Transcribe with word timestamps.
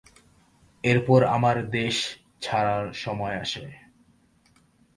এরপর 0.83 1.19
আমার 1.25 1.57
দেশ 1.69 1.95
ছাড়ার 2.41 2.85
সময় 2.93 3.35
আসে। 3.35 3.65